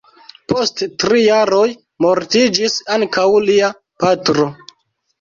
Post 0.53 0.81
tri 1.03 1.21
jaroj 1.25 1.67
mortiĝis 2.07 2.81
ankaŭ 2.99 3.29
lia 3.47 3.73
patro. 4.03 4.53